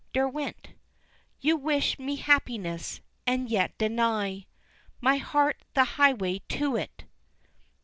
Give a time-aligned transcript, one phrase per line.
[0.13, 0.69] Derwent:
[1.41, 4.47] "You wish me happiness, and yet deny
[4.99, 7.03] My heart the highway to it."